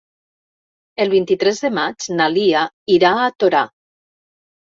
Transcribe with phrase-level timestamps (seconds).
[1.03, 2.65] El vint-i-tres de maig na Lia
[2.97, 3.63] irà a Torà.